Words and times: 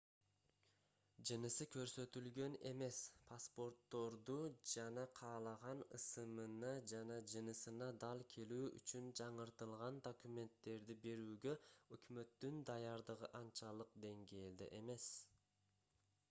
жынысы 1.29 1.65
көрсөтүлгөн 1.73 2.55
эмес 2.69 3.01
х 3.09 3.19
паспортторду 3.31 4.37
жана 4.71 5.03
каалаган 5.19 5.83
ысымына 5.99 6.71
жана 6.93 7.19
жынысына 7.35 7.91
дал 8.05 8.25
келүү 8.37 8.63
үчүн 8.81 9.13
жаңыртылган 9.21 10.01
документтерди 10.09 10.97
берүүгө 11.07 11.55
өкмөттүн 11.99 12.59
даярдыгы 12.73 13.31
анчалык 13.45 13.95
деңгээлде 14.09 14.75
эмес 14.83 15.09